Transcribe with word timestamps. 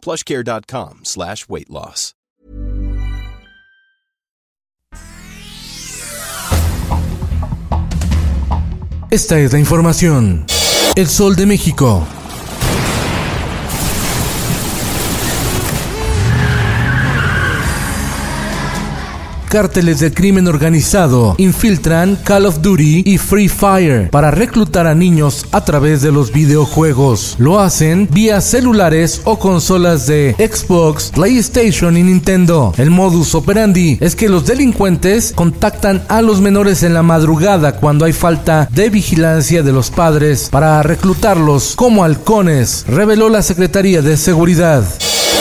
plushcare.com 0.00 1.00
slash 1.04 1.46
weight 1.48 1.68
loss. 1.68 2.14
Esta 9.10 9.40
es 9.40 9.52
la 9.52 9.58
información. 9.58 10.46
El 10.94 11.08
Sol 11.08 11.34
de 11.34 11.44
México. 11.44 12.06
Cárteles 19.50 19.98
del 19.98 20.14
crimen 20.14 20.46
organizado 20.46 21.34
infiltran 21.36 22.14
Call 22.22 22.46
of 22.46 22.60
Duty 22.62 23.02
y 23.04 23.18
Free 23.18 23.48
Fire 23.48 24.08
para 24.08 24.30
reclutar 24.30 24.86
a 24.86 24.94
niños 24.94 25.44
a 25.50 25.64
través 25.64 26.02
de 26.02 26.12
los 26.12 26.32
videojuegos. 26.32 27.34
Lo 27.38 27.58
hacen 27.58 28.08
vía 28.12 28.40
celulares 28.40 29.22
o 29.24 29.40
consolas 29.40 30.06
de 30.06 30.36
Xbox, 30.38 31.10
PlayStation 31.10 31.96
y 31.96 32.04
Nintendo. 32.04 32.72
El 32.76 32.90
modus 32.90 33.34
operandi 33.34 33.98
es 34.00 34.14
que 34.14 34.28
los 34.28 34.46
delincuentes 34.46 35.32
contactan 35.34 36.04
a 36.08 36.22
los 36.22 36.40
menores 36.40 36.84
en 36.84 36.94
la 36.94 37.02
madrugada 37.02 37.72
cuando 37.72 38.04
hay 38.04 38.12
falta 38.12 38.68
de 38.70 38.88
vigilancia 38.88 39.64
de 39.64 39.72
los 39.72 39.90
padres 39.90 40.48
para 40.48 40.80
reclutarlos 40.84 41.74
como 41.74 42.04
halcones, 42.04 42.84
reveló 42.86 43.28
la 43.28 43.42
Secretaría 43.42 44.00
de 44.00 44.16
Seguridad. 44.16 44.84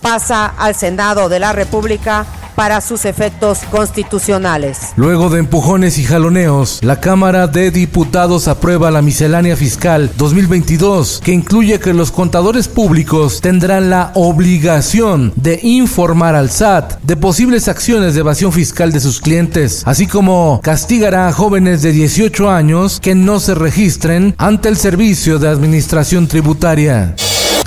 Pasa 0.00 0.46
al 0.46 0.74
Senado 0.74 1.28
de 1.28 1.38
la 1.38 1.52
República 1.52 2.26
para 2.54 2.80
sus 2.80 3.04
efectos 3.04 3.60
constitucionales. 3.70 4.92
Luego 4.96 5.30
de 5.30 5.38
empujones 5.40 5.98
y 5.98 6.04
jaloneos, 6.04 6.80
la 6.82 7.00
Cámara 7.00 7.46
de 7.46 7.70
Diputados 7.70 8.48
aprueba 8.48 8.90
la 8.90 9.02
miscelánea 9.02 9.56
fiscal 9.56 10.10
2022, 10.16 11.20
que 11.22 11.32
incluye 11.32 11.78
que 11.80 11.94
los 11.94 12.12
contadores 12.12 12.68
públicos 12.68 13.40
tendrán 13.40 13.90
la 13.90 14.12
obligación 14.14 15.32
de 15.36 15.60
informar 15.62 16.34
al 16.34 16.50
SAT 16.50 17.00
de 17.02 17.16
posibles 17.16 17.68
acciones 17.68 18.14
de 18.14 18.20
evasión 18.20 18.52
fiscal 18.52 18.92
de 18.92 19.00
sus 19.00 19.20
clientes, 19.20 19.82
así 19.86 20.06
como 20.06 20.60
castigará 20.62 21.28
a 21.28 21.32
jóvenes 21.32 21.82
de 21.82 21.92
18 21.92 22.50
años 22.50 23.00
que 23.00 23.14
no 23.14 23.40
se 23.40 23.54
registren 23.54 24.34
ante 24.38 24.68
el 24.68 24.76
Servicio 24.76 25.38
de 25.38 25.48
Administración 25.48 26.26
Tributaria. 26.26 27.14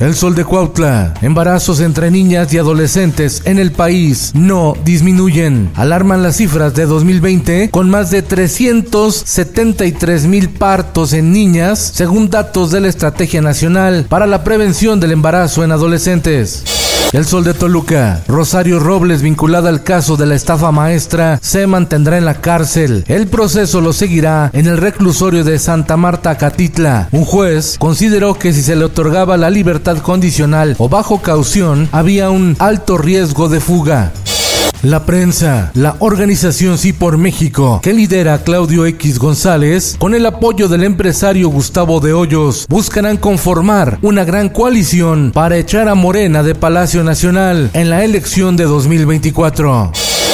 El 0.04 0.16
sol 0.16 0.36
de 0.36 0.44
Cuautla. 0.44 1.14
Embarazos 1.22 1.80
entre 1.80 2.12
niñas 2.12 2.54
y 2.54 2.58
adolescentes 2.58 3.42
en 3.46 3.58
el 3.58 3.72
país 3.72 4.32
no 4.34 4.76
disminuyen. 4.84 5.72
Alarman 5.76 6.22
las 6.22 6.36
cifras 6.36 6.74
de 6.74 6.86
2020 6.86 7.70
con 7.70 7.90
más 7.90 8.12
de 8.12 8.22
373 8.22 10.26
mil 10.26 10.50
partos 10.50 11.14
en 11.14 11.32
niñas, 11.32 11.94
según 11.96 12.30
datos 12.30 12.72
de 12.72 12.82
la 12.82 12.90
Estrategia 12.90 13.42
Nacional 13.42 14.06
para 14.10 14.28
la 14.28 14.44
Prevención 14.44 15.00
del 15.00 15.14
Embarazo 15.14 15.64
en 15.64 15.72
Adolescentes. 15.72 16.66
El 17.12 17.26
Sol 17.26 17.44
de 17.44 17.54
Toluca. 17.54 18.24
Rosario 18.28 18.80
Robles, 18.80 19.22
vinculada 19.22 19.70
al 19.70 19.84
caso 19.84 20.18
de 20.18 20.26
la 20.26 20.36
estafa 20.36 20.72
maestra, 20.72 21.38
se 21.42 21.68
mantendrá 21.68 22.18
en 22.18 22.26
la 22.26 22.42
cárcel. 22.42 23.04
El 23.08 23.28
proceso 23.28 23.82
lo 23.82 23.94
seguirá 23.94 24.50
en 24.54 24.68
el 24.68 24.78
reclusorio 24.78 25.44
de 25.44 25.60
Santa 25.60 25.98
Marta, 25.98 26.38
Catitla. 26.38 27.10
Un 27.12 27.26
juez 27.26 27.78
consideró 27.78 28.34
que 28.36 28.54
si 28.54 28.64
se 28.64 28.76
le 28.76 28.86
otorgaba 28.86 29.38
la 29.38 29.52
libertad 29.52 29.98
condicional 29.98 30.76
o 30.80 30.90
bajo 30.90 31.22
caución, 31.22 31.88
había 31.92 32.32
un 32.32 32.56
alto 32.60 32.98
riesgo 32.98 33.50
de 33.50 33.60
fuga. 33.60 34.12
La 34.84 35.06
prensa, 35.06 35.72
la 35.76 35.96
organización 36.00 36.78
Sí 36.78 36.92
por 36.92 37.18
México, 37.18 37.80
que 37.82 37.94
lidera 37.94 38.44
Claudio 38.44 38.86
X 38.86 39.18
González, 39.18 39.96
con 39.98 40.14
el 40.14 40.26
apoyo 40.26 40.68
del 40.68 40.84
empresario 40.84 41.48
Gustavo 41.48 42.02
de 42.02 42.12
Hoyos, 42.12 42.66
buscarán 42.68 43.16
conformar 43.16 43.98
una 44.02 44.26
gran 44.26 44.50
coalición 44.50 45.32
para 45.34 45.56
echar 45.56 45.88
a 45.88 45.96
Morena 45.96 46.44
de 46.44 46.54
Palacio 46.54 47.02
Nacional 47.02 47.72
en 47.74 47.90
la 47.90 48.04
elección 48.04 48.58
de 48.58 48.66
2024. 48.66 49.94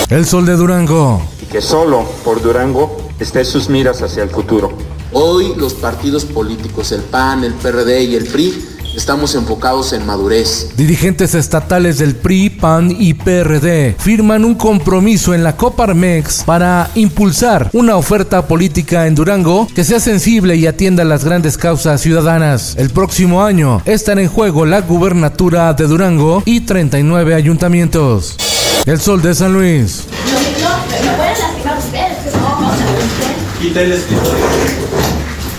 El 0.09 0.26
Sol 0.26 0.48
de 0.48 0.56
Durango. 0.56 1.22
Y 1.44 1.46
que 1.46 1.62
solo 1.62 2.04
por 2.26 2.42
Durango 2.42 2.98
esté 3.20 3.46
sus 3.46 3.70
miras 3.70 4.02
hacia 4.02 4.24
el 4.24 4.32
futuro. 4.32 4.76
Hoy 5.14 5.54
los 5.58 5.76
partidos 5.76 6.26
políticos, 6.26 6.92
el 6.92 7.02
PAN, 7.04 7.44
el 7.44 7.54
PRD 7.54 8.04
y 8.04 8.16
el 8.16 8.26
PRI, 8.26 8.78
Estamos 9.00 9.34
enfocados 9.34 9.94
en 9.94 10.06
madurez. 10.06 10.72
Dirigentes 10.76 11.34
estatales 11.34 12.00
del 12.00 12.18
PRI, 12.18 12.50
PAN 12.50 12.92
y 12.92 13.14
PRD 13.14 13.96
firman 13.98 14.44
un 14.44 14.56
compromiso 14.56 15.34
en 15.34 15.42
la 15.42 15.56
Coparmex 15.56 16.44
para 16.44 16.92
impulsar 16.96 17.70
una 17.72 17.96
oferta 17.96 18.46
política 18.46 19.08
en 19.08 19.16
Durango 19.16 19.70
que 19.74 19.86
sea 19.86 20.02
sensible 20.02 20.58
y 20.58 20.68
atienda 20.68 21.06
las 21.06 21.24
grandes 21.24 21.58
causas 21.58 22.02
ciudadanas. 22.02 22.76
El 22.78 22.90
próximo 22.90 23.42
año 23.42 23.82
están 23.86 24.20
en 24.20 24.28
juego 24.28 24.66
la 24.66 24.82
gubernatura 24.82 25.74
de 25.74 25.88
Durango 25.88 26.44
y 26.46 26.59
39 26.59 27.36
ayuntamientos. 27.36 28.36
El 28.86 29.00
Sol 29.00 29.22
de 29.22 29.34
San 29.34 29.54
Luis. 29.54 30.04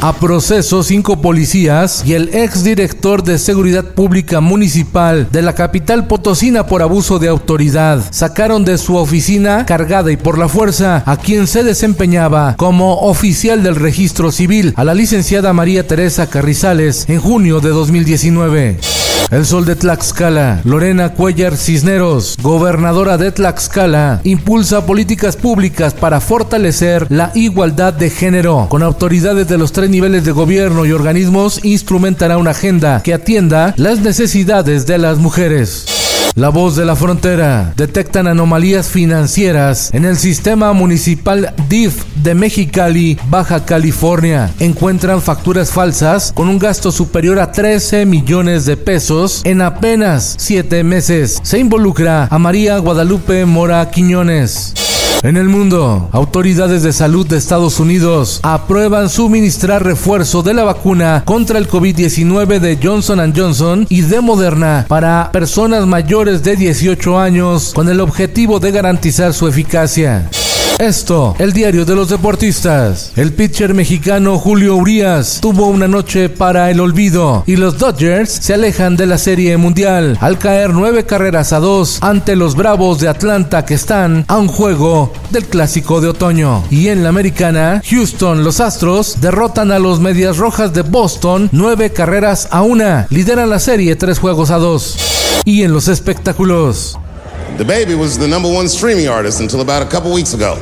A 0.03 0.15
proceso 0.15 0.83
cinco 0.83 1.21
policías 1.21 2.03
y 2.07 2.15
el 2.15 2.35
exdirector 2.35 3.23
de 3.23 3.39
Seguridad 3.39 3.85
Pública 3.85 4.41
Municipal 4.41 5.29
de 5.31 5.43
la 5.43 5.55
capital 5.55 6.07
potosina 6.07 6.67
por 6.67 6.81
abuso 6.83 7.19
de 7.19 7.29
autoridad. 7.29 8.03
Sacaron 8.11 8.65
de 8.65 8.79
su 8.79 8.97
oficina 8.97 9.67
cargada 9.67 10.11
y 10.11 10.17
por 10.17 10.39
la 10.39 10.49
fuerza 10.49 11.03
a 11.05 11.17
quien 11.19 11.47
se 11.47 11.63
desempeñaba 11.63 12.57
como 12.57 13.01
oficial 13.01 13.63
del 13.63 13.77
registro 13.77 14.33
civil, 14.33 14.73
a 14.77 14.85
la 14.85 14.95
licenciada 14.95 15.53
María 15.53 15.87
Teresa 15.87 16.29
Carrizales, 16.29 17.05
en 17.09 17.21
junio 17.21 17.61
de 17.61 17.69
2019. 17.69 19.10
El 19.31 19.47
Sol 19.47 19.65
de 19.65 19.77
Tlaxcala, 19.77 20.61
Lorena 20.65 21.11
Cuellar 21.11 21.57
Cisneros, 21.57 22.37
gobernadora 22.43 23.17
de 23.17 23.31
Tlaxcala, 23.31 24.21
impulsa 24.25 24.87
políticas 24.87 25.37
públicas 25.37 25.95
para 25.95 26.21
fortalecer 26.21 27.07
la 27.11 27.31
igualdad 27.37 27.95
de 27.95 28.11
género. 28.11 28.67
Con 28.69 28.83
autoridades 28.83 29.47
de 29.47 29.57
los 29.57 29.71
tres 29.71 29.89
niveles 29.89 30.25
de 30.25 30.33
gobierno 30.33 30.85
y 30.85 30.91
organismos, 30.91 31.65
instrumentará 31.65 32.39
una 32.39 32.51
agenda 32.51 33.03
que 33.05 33.15
atienda 33.15 33.73
las 33.77 34.01
necesidades 34.01 34.87
de 34.87 34.99
las 34.99 35.19
mujeres. 35.19 36.00
La 36.37 36.49
voz 36.49 36.77
de 36.77 36.85
la 36.85 36.95
frontera. 36.95 37.75
Detectan 37.77 38.29
anomalías 38.29 38.89
financieras 38.89 39.93
en 39.93 40.05
el 40.05 40.17
sistema 40.17 40.73
municipal 40.73 41.53
DIF 41.69 42.05
de 42.23 42.35
Mexicali, 42.35 43.19
Baja 43.29 43.65
California. 43.65 44.51
Encuentran 44.61 45.21
facturas 45.21 45.73
falsas 45.73 46.33
con 46.33 46.49
un 46.49 46.59
gasto 46.59 46.93
superior 46.93 47.41
a 47.41 47.51
13 47.51 48.07
millones 48.07 48.65
de 48.65 48.77
pesos 48.77 49.43
en 49.45 49.61
apenas 49.61 50.37
7 50.39 50.85
meses. 50.85 51.41
Se 51.43 51.59
involucra 51.59 52.29
a 52.31 52.39
María 52.39 52.79
Guadalupe 52.79 53.45
Mora 53.45 53.91
Quiñones. 53.91 54.90
En 55.23 55.37
el 55.37 55.51
mundo, 55.51 56.09
autoridades 56.13 56.83
de 56.83 56.95
salud 56.95 57.27
de 57.27 57.37
Estados 57.37 57.79
Unidos 57.79 58.41
aprueban 58.43 59.11
suministrar 59.11 59.85
refuerzo 59.85 60.43
de 60.43 60.55
la 60.55 60.65
vacuna 60.65 61.25
contra 61.27 61.59
el 61.59 61.69
COVID-19 61.69 62.59
de 62.59 62.79
Johnson 62.83 63.35
Johnson 63.37 63.87
y 63.91 64.01
de 64.01 64.23
Moderna 64.23 64.87
para 64.89 65.31
personas 65.31 65.87
mayores 65.87 66.43
de 66.43 66.57
18 66.57 67.19
años 67.19 67.73
con 67.75 67.91
el 67.91 68.01
objetivo 68.01 68.61
de 68.61 68.71
garantizar 68.71 69.35
su 69.35 69.47
eficacia. 69.47 70.31
Esto, 70.81 71.37
el 71.39 71.53
diario 71.53 71.85
de 71.85 71.95
los 71.95 72.09
deportistas. 72.09 73.13
El 73.15 73.35
pitcher 73.35 73.75
mexicano 73.75 74.39
Julio 74.39 74.77
Urias 74.77 75.39
tuvo 75.43 75.67
una 75.67 75.87
noche 75.87 76.31
para 76.31 76.71
el 76.71 76.81
olvido 76.81 77.45
y 77.47 77.57
los 77.57 77.77
Dodgers 77.77 78.31
se 78.31 78.55
alejan 78.55 78.97
de 78.97 79.05
la 79.05 79.19
Serie 79.19 79.59
Mundial 79.59 80.17
al 80.23 80.39
caer 80.39 80.71
nueve 80.71 81.05
carreras 81.05 81.53
a 81.53 81.61
dos 81.61 81.99
ante 82.01 82.35
los 82.35 82.57
Bravos 82.57 82.99
de 82.99 83.09
Atlanta 83.09 83.67
que 83.67 83.75
están 83.75 84.25
a 84.27 84.39
un 84.39 84.49
juego 84.49 85.13
del 85.29 85.45
Clásico 85.45 86.01
de 86.01 86.09
Otoño. 86.09 86.65
Y 86.71 86.89
en 86.89 87.03
la 87.03 87.11
americana, 87.11 87.83
Houston, 87.85 88.43
los 88.43 88.61
Astros 88.61 89.21
derrotan 89.21 89.73
a 89.73 89.79
los 89.79 90.01
Medias 90.01 90.39
Rojas 90.39 90.73
de 90.73 90.81
Boston 90.81 91.51
nueve 91.53 91.91
carreras 91.91 92.49
a 92.51 92.63
una. 92.63 93.07
Lideran 93.11 93.51
la 93.51 93.59
serie 93.59 93.97
tres 93.97 94.19
juegos 94.19 94.51
a 94.51 94.57
dos. 94.57 94.97
Y 95.45 95.63
en 95.63 95.75
los 95.75 95.89
espectáculos. 95.89 96.99
The 97.59 97.65
baby 97.65 97.95
was 97.95 98.19
the 98.19 98.27
number 98.27 98.49
one 98.49 98.69
streaming 98.69 99.09
artist 99.09 99.41
until 99.41 99.61
about 99.61 99.83
a 99.83 99.89
couple 99.89 100.13
weeks 100.13 100.35
ago. 100.35 100.57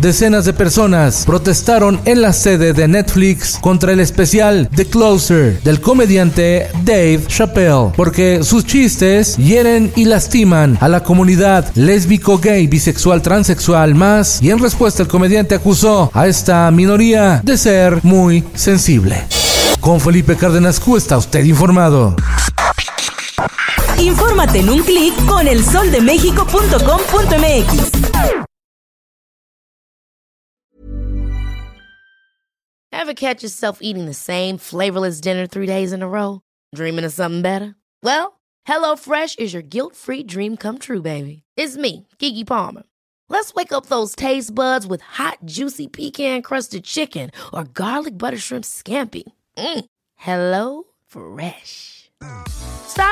Decenas 0.00 0.46
de 0.46 0.54
personas 0.54 1.24
protestaron 1.26 2.00
en 2.06 2.22
la 2.22 2.32
sede 2.32 2.72
de 2.72 2.88
Netflix 2.88 3.58
contra 3.60 3.92
el 3.92 4.00
especial 4.00 4.68
The 4.74 4.86
Closer 4.86 5.60
del 5.62 5.82
comediante 5.82 6.68
Dave 6.84 7.24
Chappelle, 7.26 7.92
porque 7.96 8.40
sus 8.42 8.64
chistes 8.64 9.36
hieren 9.36 9.92
y 9.96 10.06
lastiman 10.06 10.78
a 10.80 10.88
la 10.88 11.02
comunidad 11.02 11.70
lésbico, 11.74 12.38
gay, 12.38 12.66
bisexual, 12.66 13.20
transexual 13.20 13.94
más, 13.94 14.42
y 14.42 14.50
en 14.50 14.58
respuesta 14.58 15.02
el 15.02 15.08
comediante 15.08 15.54
acusó 15.54 16.10
a 16.14 16.26
esta 16.26 16.70
minoría 16.70 17.42
de 17.44 17.58
ser 17.58 18.02
muy 18.02 18.42
sensible. 18.54 19.22
Con 19.80 20.00
Felipe 20.00 20.34
Cárdenas 20.34 20.80
Q 20.80 20.96
está 20.96 21.18
usted 21.18 21.44
informado. 21.44 22.16
Infórmate 24.00 24.60
en 24.60 24.70
un 24.70 24.82
clic 24.82 25.12
con 25.28 25.46
elsoldemexico.com.mx. 25.46 27.90
Ever 32.92 33.14
catch 33.14 33.42
yourself 33.42 33.78
eating 33.80 34.06
the 34.06 34.14
same 34.14 34.58
flavorless 34.58 35.20
dinner 35.20 35.46
three 35.46 35.66
days 35.66 35.92
in 35.92 36.02
a 36.02 36.08
row? 36.08 36.40
Dreaming 36.74 37.04
of 37.04 37.12
something 37.12 37.42
better? 37.42 37.74
Well, 38.02 38.40
HelloFresh 38.66 39.38
is 39.38 39.52
your 39.52 39.62
guilt-free 39.62 40.24
dream 40.24 40.56
come 40.56 40.78
true, 40.78 41.02
baby. 41.02 41.42
It's 41.56 41.76
me, 41.76 42.06
Kiki 42.18 42.44
Palmer. 42.44 42.82
Let's 43.28 43.54
wake 43.54 43.72
up 43.72 43.86
those 43.86 44.16
taste 44.16 44.54
buds 44.54 44.86
with 44.86 45.02
hot, 45.02 45.38
juicy 45.44 45.86
pecan-crusted 45.88 46.84
chicken 46.84 47.30
or 47.52 47.64
garlic 47.64 48.16
butter 48.18 48.38
shrimp 48.38 48.64
scampi. 48.64 49.22
Mm. 49.56 49.84
Hello 50.16 50.84
Fresh. 51.06 52.10